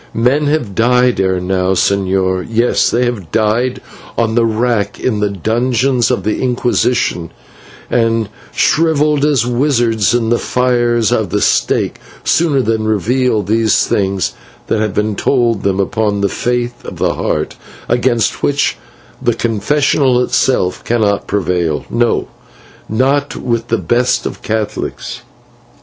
[0.15, 3.79] Men have died ere now, señor; yes, they have died
[4.17, 7.29] on the rack in the dungeons of the Inquisition,
[7.87, 14.33] and shrivelled as wizards in the fires of the stake, sooner than reveal those things
[14.65, 17.55] that have been told them upon the faith of the Heart,
[17.87, 18.77] against which
[19.21, 22.27] the confessional itself cannot prevail no,
[22.89, 25.21] not with the best of Catholics."